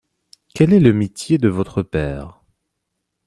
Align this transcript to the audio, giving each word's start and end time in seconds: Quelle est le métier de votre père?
Quelle 0.55 0.73
est 0.73 0.79
le 0.79 0.93
métier 0.93 1.37
de 1.37 1.47
votre 1.47 1.83
père? 1.83 2.41